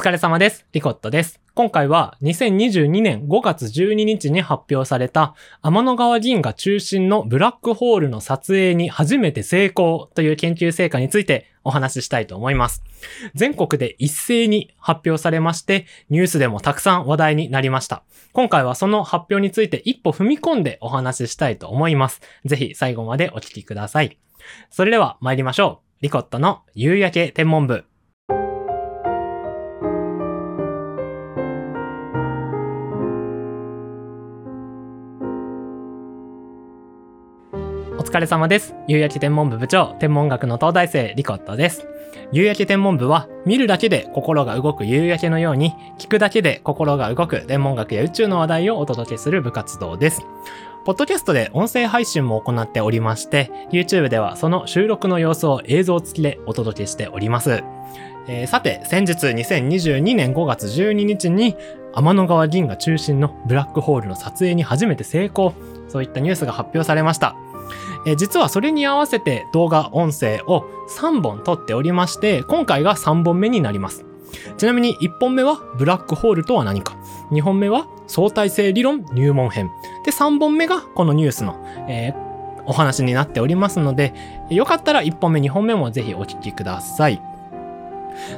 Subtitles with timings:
[0.00, 0.64] 疲れ様です。
[0.72, 1.42] リコットです。
[1.54, 12.82] 今回は2022年5月12日に発表された天の川銀河中心のブラックホールの撮影に初めて成功という研究成果についてお話ししたいと思います。
[13.34, 18.02] 全国で一斉に発表されまして、ニュースでもたくさん話題になりました。
[18.32, 22.22] 今回はその発表について一歩踏み込んでお話ししたいと思います。
[22.46, 24.16] ぜひ最後までお聞きください。
[24.70, 25.86] それでは参りましょう。
[26.00, 27.89] リコットの夕焼け天文部。
[38.10, 38.74] 疲れ様です。
[38.88, 41.86] 夕焼け天文部部長、天文学の東大生、リコットです。
[42.32, 50.22] 夕焼け天文部は、見るだけで心が動く夕焼けのように、聞くだけで心が動く天文学や宇宙の話題をお届けする部活動です。
[50.84, 57.62] ポッドキャストで音声配信も行っておりまして、YouTube ではその収録の様子を映像付きでお届けしております。
[58.26, 61.54] えーさて、先日2022年5月12日に
[61.92, 65.54] 天の川銀河中心のブラックホールの撮影に初めて成功、
[65.86, 67.36] そういったニュースが発表されました。
[68.06, 74.04] え実はそれに合わせて動画、音声を3本撮っておりまして、今回が3本目になります。
[74.56, 76.96] ちなみに1本目はブラックホールとは何か、
[77.30, 79.70] 2本目は相対性理論入門編、
[80.04, 81.56] で3本目がこのニュースの、
[81.88, 82.30] えー
[82.66, 84.14] お話になっておりますので、
[84.48, 87.20] よかったら1本目、2本目もぜひお聞きください。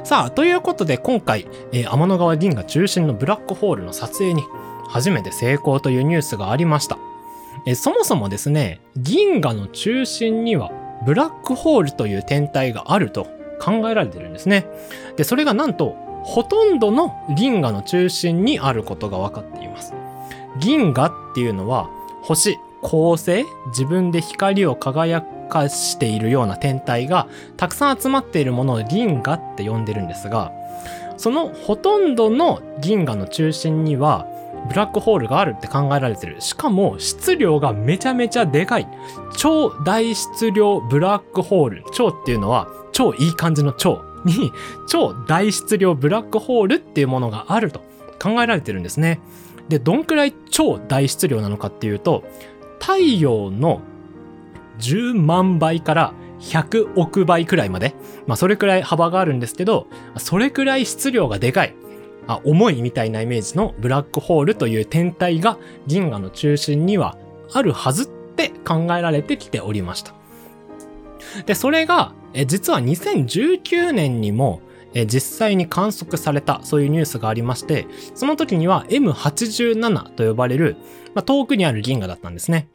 [0.03, 4.43] さあ、ということで今回、えー天の川銀河中心のブラックホールの撮影に
[4.87, 6.97] 初めて成功というニュースがありました。
[7.65, 10.71] えそもそもですね、銀河の中心には
[11.05, 13.27] ブラックホールという天体があると
[13.59, 14.65] 考えられてるんですね。
[15.15, 19.93] で、それがなんと、ほとんどの銀河の中心にあることが分かっています。
[20.59, 21.89] 銀河っていうのは、
[22.21, 27.27] 星、恒星、自分で光を輝かしているような天体が
[27.57, 30.51] たくさん集まっているものを銀河って呼んでるんですが、
[31.17, 34.27] そのほとんどの銀河の中心には、
[34.67, 36.39] ブラックホールがあるって考えられてる。
[36.39, 38.87] しかも質量がめちゃめちゃでかい。
[39.37, 41.83] 超大質量ブラックホール。
[41.91, 44.51] 超っていうのは超いい感じの超に
[44.87, 47.81] 超大質量ブラックホールっていうものがあると
[48.21, 49.19] 考えられてるんですね。
[49.69, 52.23] で、どんくらい超大質量なのかっていうと、
[52.79, 53.81] 太陽の
[54.79, 57.95] 10万倍から100億倍くらいまで、
[58.27, 59.87] まあそれくらい幅があるんですけど、
[60.17, 61.75] それくらい質量がでかい。
[62.27, 65.57] あ重いみたいなイメージのブラックホールという天体が
[65.87, 67.17] 銀河の中心には
[67.51, 70.13] あるはずって考えられてきておりました。
[71.45, 74.61] で、それが、え実は2019年にも、
[74.93, 80.77] え実際に観測された、そういうニュースがありまして、その時には M87 と呼ばれる、
[81.15, 82.67] まあ、遠くにある銀河だったんですね。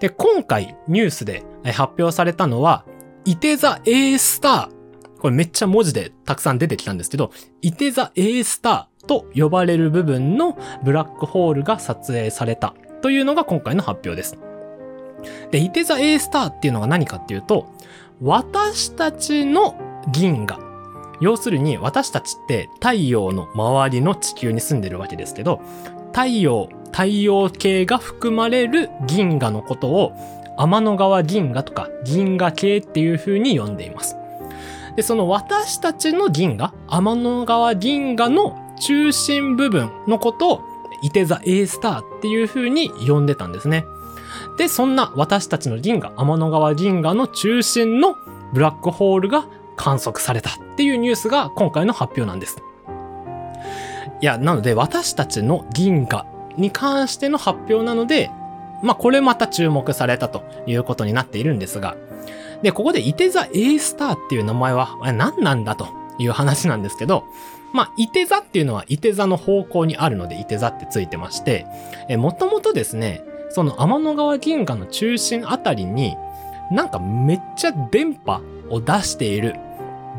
[0.00, 2.84] で、今回ニュースで発表されたのは、
[3.24, 4.82] イテザ A スター。
[5.20, 7.30] これめっちゃ文字でたくさん出てきたんですけど、
[7.62, 14.38] イテザ A スターと呼ばれる部分のブラックホールが撮影されたというのが今回の発表です。
[15.50, 17.66] で、イテザ A スターっていうのが何かっていうと、
[18.20, 19.76] 私たちの
[20.12, 20.60] 銀河。
[21.20, 25.60] 要するに私たちって太陽の周りの地球に住んでるわけですけど、
[26.12, 30.12] 太陽、太陽系が含まれる銀河のことを
[30.56, 34.16] 天の川銀河とか銀河系っていう風に呼んでいます。
[34.96, 40.60] で、その私たちの銀河、天の川銀河の中心部分のことを、
[41.02, 43.86] イテザ A スターっていう風に呼んでたんですね。
[44.56, 48.16] で、そんな私たちの銀河、天の川銀河の中心の
[48.52, 52.62] ブラックホールが観測されたっていうニュースが今回の発表なんです。
[54.20, 56.26] いや、なので私たちの銀河
[56.56, 58.30] に関しての発表なので、
[58.82, 61.96] まあこれまた注目されたということになっているんですが、
[62.62, 65.88] で、ここでイテザ A スターっていう名前は何なんだと
[66.18, 67.24] いう話なんですけど、
[67.72, 71.66] まあ、イテザっていうのはイテザの方向にあるのでイテザってついてまして、
[72.08, 76.16] え、もともとですね、その天の川銀河の中心あたりに、
[76.70, 78.40] なんかめっちゃ電波
[78.70, 79.56] を出している。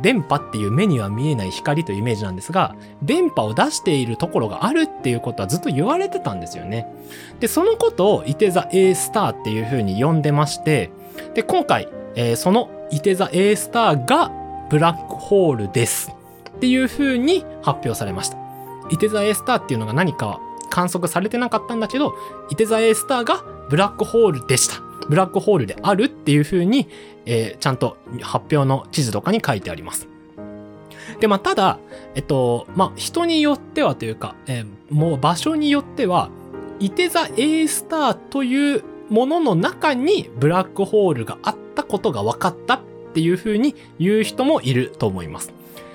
[0.01, 6.87] 電波っていう目には見えない光というイメージなんですが、電波を出しているところがあるっていうことはずっと言われてたんですよね。
[7.39, 10.91] で、そのことをイテザ A スターっていう風に呼んでまして、
[11.35, 14.31] で、今回、えーそのイテザ A スターが
[14.69, 16.11] ブラックホールです
[16.55, 18.37] っていう風に発表されました。
[18.89, 20.39] イテザ A スターっていうのが何か
[20.69, 22.13] 観測されてなかったんだけど、
[22.49, 24.81] イテザ A スターがブラックホールでした。
[25.09, 26.87] ブラックホールであるっていう風に、
[27.25, 30.07] えーちゃんと発表の記事とかに書いてあります。
[31.19, 31.79] で、まあ、ただ、
[32.15, 36.29] えっと、まあ、人によってはというか、えーもう場所によっては、
[36.79, 42.79] イテザ A スターというものの中にブラックホールがあったことが分かったっ
[43.13, 45.53] ていう風に言う人もいると思います。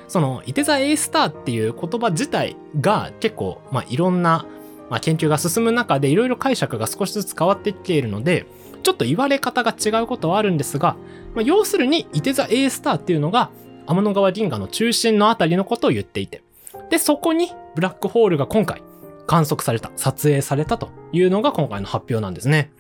[0.09, 4.47] その、いて座 A スターっていう言葉自体が結構、まあ、いろんな、
[4.91, 8.47] まあ、研究が進む中でいろいろ解釈が少しずつ変わってきているので、
[8.83, 10.97] ちょっと言われ方が違うことはあるんですが、
[11.35, 13.51] まあ、要するに、いて座 A スターっていうのが、
[13.87, 16.43] 天の川銀河の中心のあたりのことを言っていて、
[16.91, 18.83] で、そこにブラックホールが今回
[19.27, 22.73] 観測された、撮影されたというのが今回の発表なんですね。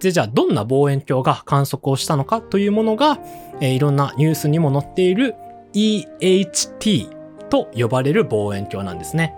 [0.00, 3.18] で、じゃあどんな望遠鏡が観測をしたのかというものが、
[3.60, 5.34] えー、いろんなニュースにも載っている
[5.72, 7.08] EHT
[7.48, 9.34] と呼ばれる望遠鏡なんですね。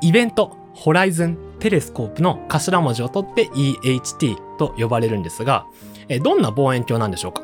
[0.00, 5.66] イベント、ホライズン、テレスコープの頭文字を取って EHT と呼ばれるんですが、
[6.22, 7.42] どんな望遠鏡なんでしょうか？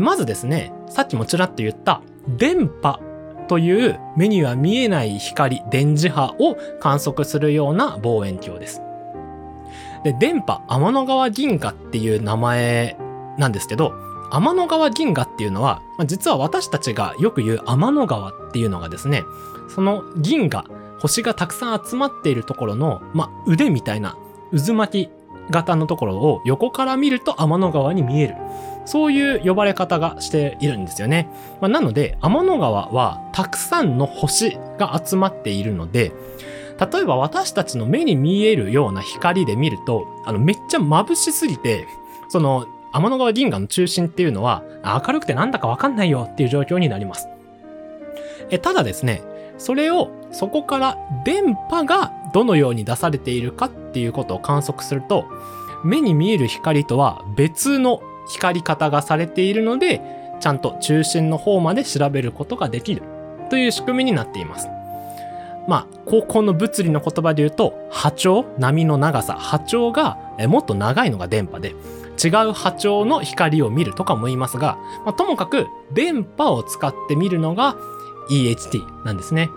[0.00, 3.00] まずですね、さっきもちらっと言った電波
[3.48, 8.82] という目には見えない光、電磁波を観測するような望遠鏡です。
[10.04, 12.96] で、電波天の川銀河っていう名前
[13.38, 13.94] なんですけど、
[14.30, 19.24] 天の川銀河っていうのは、実は私たちがよく言う天の川っていうのがですね、
[19.68, 20.64] その銀河、
[21.00, 24.16] 星がたくさん集まっているところの、まあ、腕みたいな
[24.52, 25.10] 渦巻き
[25.50, 28.36] 型のところを横から見ると天の川に見える。
[28.84, 31.28] そういう呼ばれ方がしているんですよね。
[31.60, 36.12] まあ、なので、天の川はたくさんの星が集まっているので、
[36.92, 41.86] 例えば私たちの目に見えるような光で見ると、あの、めっちゃ眩しすぎて、
[42.28, 47.28] その、天の川銀河の中心っていうのは、明るくてなんだかわかんないよっていう状況になります。
[48.50, 49.22] え、ただですね、
[49.58, 55.26] それを、そこから電波がどのように出されているかっていうことを観測すると、
[55.84, 60.00] 目に見える光とは別の光り方がされているので、
[60.40, 63.02] ちゃんと中心の方まで調べることができる
[63.50, 64.68] という仕組みになっています。
[65.66, 71.74] まあ、高校の物理の言葉で言うと、波長、波の長さ、波長がもっと長いのが電波で、
[72.22, 77.76] 違う波長の光を見るとかも言いますが、まあ、ともかく電波を使って見るのが
[78.30, 79.50] EHT なんですね。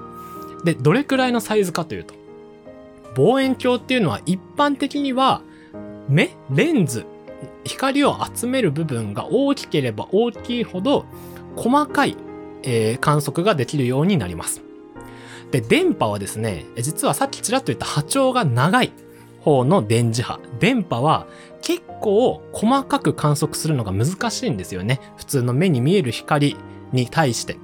[0.63, 2.13] で、どれくらいのサイズかというと、
[3.16, 5.42] 望遠鏡っていうのは一般的には
[6.08, 7.06] 目、レンズ
[7.63, 11.06] 光を集める部分が大きければ大きいほど
[11.56, 12.16] 細かい、
[12.64, 14.62] えー、観測ができるようになります。
[15.52, 18.92] で、電波はですね、実はさっきちらっと言った波長が長い
[19.42, 20.40] 方の電磁波。
[20.60, 21.28] 電波は
[21.62, 25.00] 結構細かく観測するのが難しいんですよね。
[25.18, 26.56] 普通の目に見える光
[26.92, 27.58] に対して。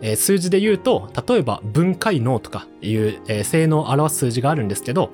[0.00, 5.10] え、数字で言うと、例えば分解能とかいう、え、性能を表す数字があるんですけど、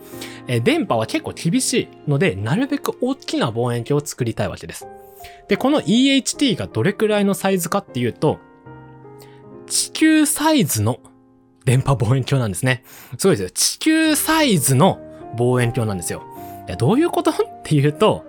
[0.48, 4.86] え、電波は結構厳しいので、なるべく大きな望遠鏡を作りたいわけです。
[5.48, 8.38] で、この EHT がどれくらいのサイズかっていうと、
[9.66, 10.98] 地球サイズの
[11.64, 12.82] 電波望遠鏡なんですね。
[13.16, 13.50] すごいですよ。
[13.50, 14.98] 地球サイズの
[15.36, 16.24] 望遠鏡なんですよ。
[16.70, 17.30] や、どういうこと？
[17.30, 18.24] っていうと、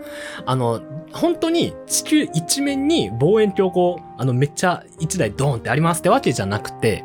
[0.45, 0.81] あの、
[1.13, 7.03] 本当に地球一面に望遠鏡こう、あのめっちゃ一台ドーンってありますってわけじゃなくて、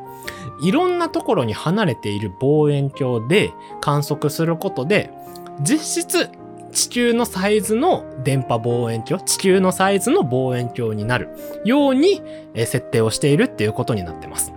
[0.63, 5.11] いろんなところに離れている望遠鏡で観測することで、
[5.61, 6.29] 実質
[6.73, 11.31] 地球のサイズの電波望遠鏡、地球のサイズの望遠鏡になる
[11.65, 12.23] ように
[12.55, 14.53] 設定をしているっていうことになってます。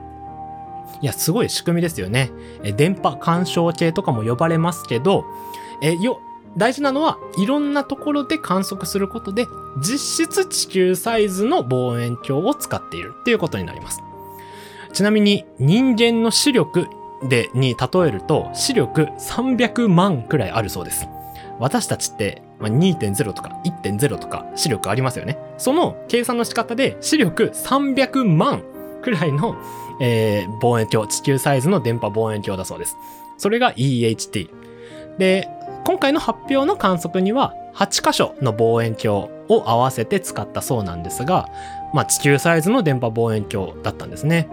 [1.01, 2.29] いや、すごい仕組みですよね。
[2.75, 5.23] 電波干渉計とかも呼ばれますけど、
[5.81, 6.19] え、よ、
[6.57, 9.47] 大事なのはいろんなところで観測することで
[9.81, 14.01] 実質地球サイズの望遠鏡を使っているっていうことになります。
[14.93, 16.87] ちなみに人間の視力
[17.27, 21.07] でに例えると視力300万くらいあるそうです。
[21.59, 25.37] 私たちって2.0とか1.0とか視力ありますよね。
[25.57, 28.63] その計算の仕方で視力300万
[29.01, 29.55] くらいの、
[30.01, 32.95] えー、望遠鏡、地球サイズの電波望遠鏡だそうです。
[33.37, 34.49] それが EHT。
[35.17, 35.49] で、
[35.85, 41.49] 今回の発表の観測には8箇所の望遠鏡を合わせて使ったそうなんですが、
[41.93, 44.47] まあ、地球サイズの電波望遠鏡だったんですね。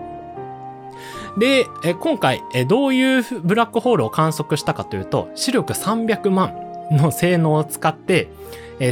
[1.39, 1.67] で、
[2.01, 6.55] 今回、どういうブラックホールを観測したかというと、視力300万
[6.91, 8.29] の性能を使って、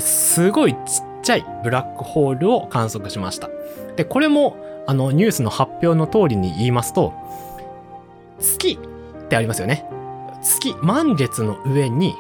[0.01, 0.81] すごいちっ
[1.23, 3.49] ちゃいブラックホールを観測しました。
[3.97, 7.15] で、これも、あの、ニュースの発表の通りに言いますと、
[8.39, 8.79] 月
[9.25, 9.89] ってありますよね。
[10.45, 12.15] 月、満月の上に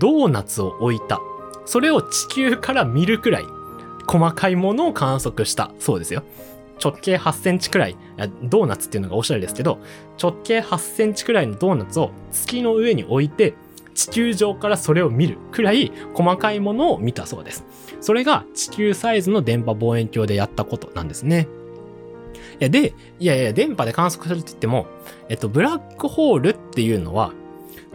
[0.00, 1.20] ドーナツを置いた。
[1.66, 3.46] それを地球から見るくらい
[4.06, 6.22] 細かいものを観測したそうですよ。
[6.82, 7.96] 直径8センチくらい、
[8.42, 9.78] ドーナツっていうのがおしゃれですけど、
[10.20, 13.54] 直径8センチくらいのドーナツを月の上に置いて、
[13.94, 17.64] 地球上からそれを見るくらい細かいものを見たそうです。
[18.00, 21.48] それが地球サイズの電波望遠鏡でやったことなんですね。
[22.60, 24.86] で、いやいや、電波で観測するって言っても、
[25.28, 27.32] えっと、ブラックホールっていうのは、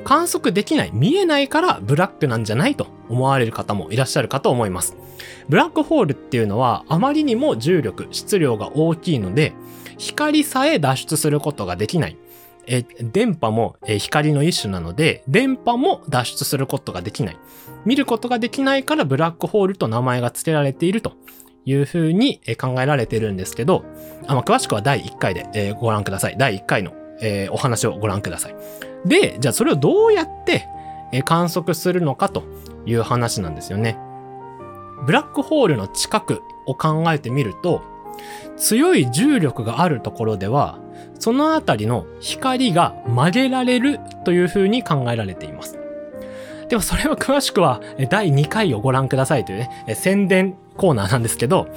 [0.03, 4.97] 観測できない、見えないからブラックなんじゃないと思われる方もいらっしゃるかと思います。
[5.49, 9.53] ブラックホールっていうのはあまりにも重力、質量が大きいので、
[9.97, 12.17] 光さえ脱出することができない。
[12.65, 17.37] え電波も、光の一種なので、電波も脱出することができない。
[17.85, 21.13] 見ることができないからブラックホールと名前が付けられていると
[21.65, 23.83] いうふうに考えられてるんですけど、
[24.27, 26.35] あま、詳しくは第1回で、ご覧ください。
[26.37, 28.55] 第1回の、えお話をご覧ください。
[29.05, 30.67] で、じゃあそれをどうやって、
[31.11, 32.43] え観測するのかと
[32.85, 33.97] いう話なんですよね。
[35.05, 37.81] ブラックホールの近くを考えてみると、
[38.57, 40.79] 強い重力があるところでは、
[41.19, 45.79] そのあたりの光が曲げられるというふうに考えられています。
[46.69, 51.67] ではそれは詳しくは第2回をご覧くださいというね、宣伝コーナーなんですけど、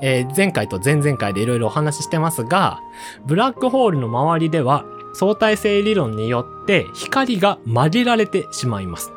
[0.00, 2.80] えー、前回と前々回でいろいろお話ししてますが、
[3.26, 4.84] ブラックホールの周りでは
[5.14, 9.12] 相対性理論によって光が曲げられてしまいます。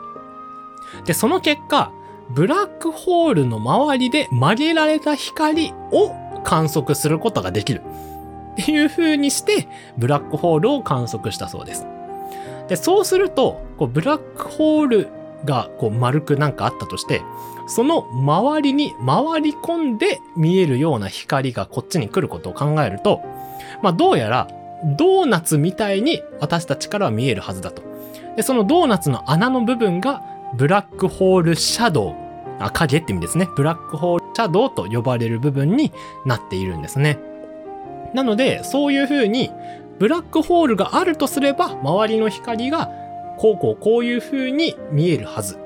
[1.06, 1.91] で、その結果、
[2.29, 6.13] ブラックホールの周りで曲げられた光を
[6.44, 7.82] 観測することができる。
[8.62, 9.67] っていう風にして、
[9.98, 11.86] ブラックホールを観測したそうです。
[12.67, 15.08] で、そうすると、こうブラックホール
[15.46, 17.22] がこう丸くなんかあったとして、
[17.68, 23.22] その周りに回り込んで見えるような光がこっちに来ることを考えると、
[23.82, 24.48] まあどうやら
[24.98, 27.82] ドーナツみたいに私たちからは見えるはずだと。
[28.36, 30.24] で、そのドーナツの穴の部分が
[30.56, 32.16] ブラックホールシャドウ、
[32.60, 33.50] あ、影って意味ですね。
[33.56, 35.92] ブラックホールシャドウと呼ばれる部分に
[36.26, 37.20] なっているんですね。
[38.14, 39.52] なので、そういう風に、
[40.00, 42.90] ブラックホールがあるとすれば、周りの光が、
[43.38, 45.60] こうこうこういう風に見えるはず。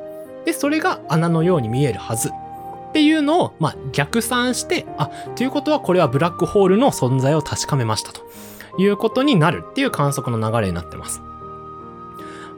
[0.45, 2.29] で、それが穴のように見えるはず。
[2.29, 8.21] っていうのを、まあ、逆算して、あ、ということはこれはブラックホールの存在を確かめましたと
[8.77, 11.21] いうことになるっていう観測の流れになってます。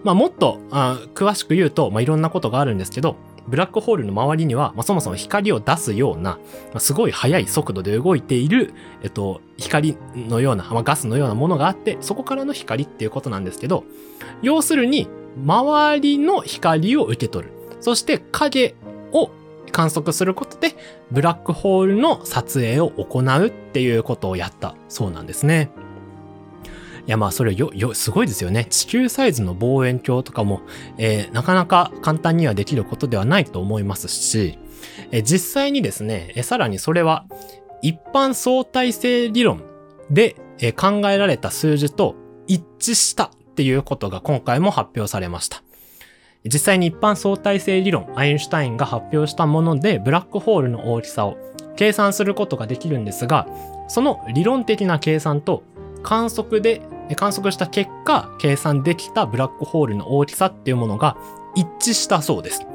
[0.04, 3.16] まあ、もっとあ詳しく言うと、まあ、いろんなことがあるんですけど、
[3.48, 6.40] ブラックホールの周りには、まあ、そもそも光を出すような、ま
[6.76, 8.74] あ、すごい速い速度で動いている、
[9.04, 13.84] えっと、光のような、まあ、ガスのようなものがあって、そこからの光っていうことなんですけど、
[14.42, 17.54] 要するに、周りの光を受け取る。
[17.84, 18.76] そして影
[19.12, 19.30] を
[19.74, 20.78] 観測することで、
[21.12, 25.70] ブラックホールの撮影を行うっていうことをやったそうなんですね。
[27.06, 28.64] いやまあそれよ、よ、すごいですよね。
[28.70, 30.62] 地球サイズの望遠鏡とかも、
[30.98, 34.58] えー、なかなか簡単にはできることではないと思いますし、
[35.12, 37.26] えー、実際にですね、えー、さらにそれは
[37.82, 39.62] 一般相対性理論
[40.10, 42.16] で、え、考えられた数字と
[42.48, 45.64] 一致したっていうことが今回も発表されました。
[46.46, 51.38] 実際に一般相対性理論、アインシュタインが発表したもので、ブラックホールの大きさを
[51.76, 53.48] 計算することができるんですが、
[53.88, 55.64] その理論的な計算と
[56.04, 56.82] 観測で
[57.16, 61.18] 観測した結果、計算できたブラックホールの大きさっていうものが
[61.56, 62.66] 一致したそうです。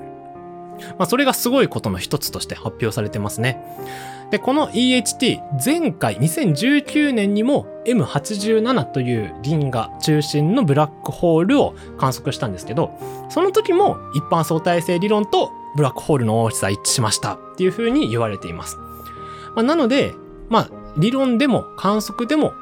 [0.98, 3.62] まあ、それがすごいことの一つとして発表されてますね。
[4.30, 12.90] で、この EHT、前回2019年にも M87 という銀河中心のブラックホールを観測したんですけど、
[13.30, 18.76] その時も一般相対性理論とブラックホールの大きさ一致しましたっていう風に言われています。
[19.54, 20.12] まあ、なので、
[20.50, 22.52] まあ、理論でも観測でも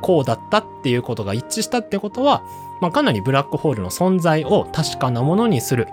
[0.00, 2.42] こうだったっていうことが一致したってことは、
[2.80, 5.86] まあ、かなりブラックホールの存在を確かなものにする。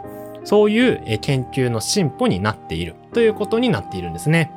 [0.44, 4.52] そういう研究の進歩になっているということになっているんですね。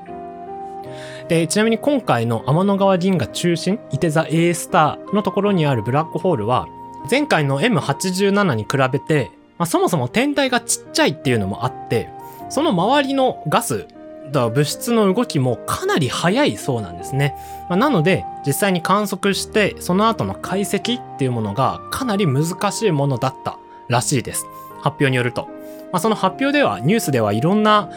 [1.28, 6.66] で、ちなみに今回の天の川銀河中心、伊手座 A スターのところにあるブラックホールは、
[7.11, 12.08] 前回の M87 に比べて、まあ、そもそも天体がちっちゃいっていうのもあって、
[12.49, 13.87] その周りのガス
[14.32, 17.35] だ物質の動きもかなり速いそうなんですね。
[17.68, 23.58] まあ、なので、実際に観測して、その後の解析っていうものがかなり難しいものだった
[23.88, 24.47] らしいです。
[24.80, 25.49] 発表によると。
[25.90, 27.90] まあ、その発表では、ニュースではいろんな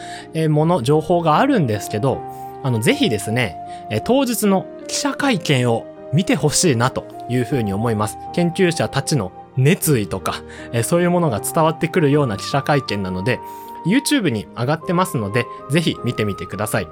[0.48, 2.20] もの、情報があるんですけど、
[2.62, 3.56] あの、ぜひですね、
[4.04, 8.18] 当日の記者会見を見てほしいなというふうに思います。
[8.34, 10.42] 研究者たちの熱意とか、
[10.84, 13.40] そういうものが伝わってくるような記者会見なので、
[13.86, 16.88] YouTube に上がってますので、ぜひ見てみてください。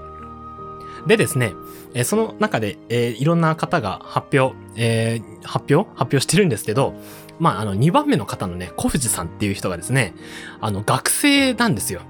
[1.07, 1.53] でですね、
[1.95, 5.89] えその中で、え、いろんな方が発表、えー、発表？
[5.97, 6.95] 発表してるんですけど、
[7.39, 10.15] まあ、あの、2番目の方のね、小藤さんっていう人がですね、
[10.61, 12.03] あの、学生なんですよ。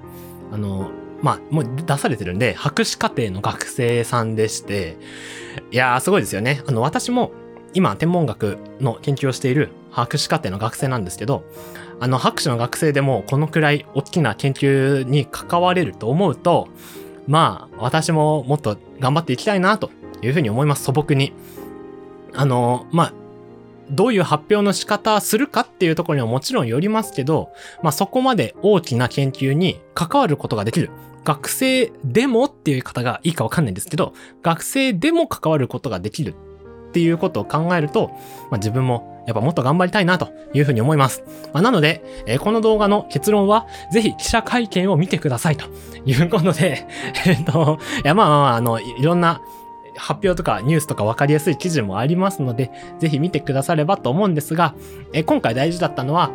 [0.52, 0.90] あの、
[1.22, 4.96] まあ、もう出されてるんで、博士課程の学生さんでして、
[5.70, 6.62] いやー、すごいですよね。
[6.66, 7.32] あの、私も、
[7.74, 11.44] 今、天文学の研究をしている博士課程の学生なんですけど、
[12.00, 16.68] あの、博士の学生でもこのくらい大きな研究に関われると思うと、
[17.26, 19.90] まあ、私ももっと頑張っていきたいなと
[20.22, 21.32] いうふうに思います、素朴に。
[22.32, 23.12] あの、まあ、
[23.90, 27.50] どういう発表の仕方するかっていうところにはもちろんよりますけど、
[27.82, 30.90] まあそこまで大きな研究に関わることができる。
[31.24, 36.34] 学生でもっていう方がいいかわかんないんですけど、学生でも関わることができる
[36.90, 38.08] っていうことを考えると、
[38.50, 41.22] まあ、自分もやっぱもっと頑張りたいなというふうに思います。
[41.52, 45.66] まあ、なので、えー、この動画の結論は、ぜひ記者会見を見てくださいと
[46.04, 46.86] いうことで、
[47.26, 49.40] えっと、いやまあまあまあ、あの、いろんな
[49.96, 54.74] 発表とかニュースとか分かりやすい記事もありますので、ぜひ見てくださればと思うんですが、
[55.12, 56.30] えー、今回大事だったのは、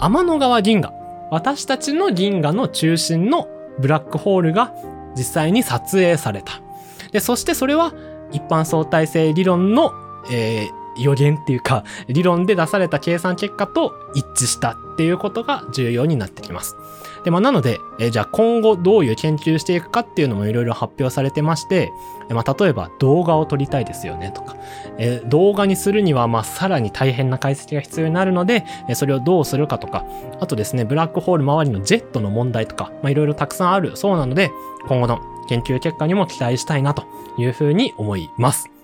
[0.00, 0.94] 天の川銀河。
[1.30, 3.46] 私たちの銀河の中心の
[3.78, 4.74] ブラックホールが
[5.16, 6.60] 実際に撮影された。
[7.12, 7.92] で、そしてそれは
[8.32, 9.92] 一般相対性理論の、
[10.30, 16.76] えー、予言っていうか、理論で出された計算結果と一致したっていうことが重要になってきます。
[17.24, 21.92] で、まあ、なので、え、じゃあ今後どういう研究していくかっていうのもいろいろ発表されてまして、
[22.30, 24.56] え、まあ、例えば動画を撮りたいですよねとか、
[24.98, 30.04] え、動画にするには、まあ、さらに大変な解析が必要になるので、えそれをどうするかとか、
[30.40, 34.50] あとですね、ブラックホール周りのジェットの問題とか、いろいろたくさんあるそうなので、
[34.88, 37.04] 今後の研究結果にも期待したいなと
[37.36, 38.79] いうふうに思います。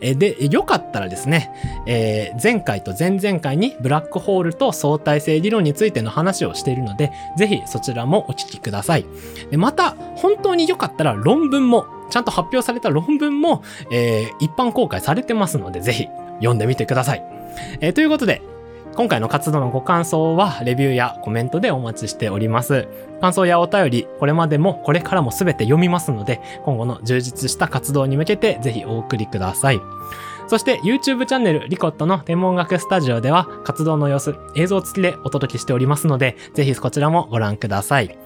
[0.00, 1.50] えで、よかったらですね、
[1.86, 9.06] えー、前回と前々回にブラックホールと相対性理論についての話をしているので、ぜひそちらもお聞きください。
[9.50, 16.08] でまた、本当によかったら論文も、ちゃんと発表された論文も、えー、一般公開されてますので、ぜひ
[16.38, 17.24] 読んでみてください。
[17.80, 18.42] えー、ということで、
[18.96, 22.88] 今回の活動のご感想は、レビューやコメントでお待ちしております。
[23.20, 29.80] 感想やお便り、これまでもこれからもすべて読みますので、今後の充実した活動に向けてぜひお送りください。
[30.48, 38.16] そして YouTube チャンネルリコットの天文学スタジオでは活動の様子、映像付きでお届けしておりますので、ぜひこちらもご覧ください。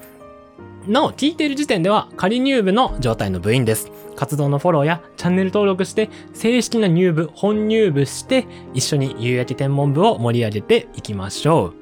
[0.87, 3.91] なお、聞いている時点では仮入部の状態の部員です。
[4.17, 11.73] 活動のフォローやチャンネル登録して、正式な入部、本入部して、一緒に夕焼け天文部を盛り上げていきましょ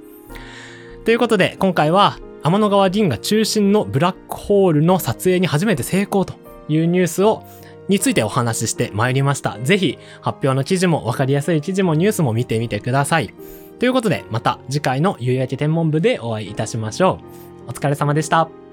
[1.00, 1.04] う。
[1.04, 6.34] ということで、今回は天の川銀河中心のブラックホールの撮影に初めて成功と
[6.68, 7.44] いうニュースを
[7.88, 9.58] についてお話ししてまいりました。
[9.62, 13.32] ぜひ発表の記事もわかりやすい記事もニュースも見てみてください。
[13.78, 17.18] ということでまた次回の夕焼け天文部でお会いいたしましょ
[17.66, 17.70] う。
[17.70, 18.67] お疲れ様でした。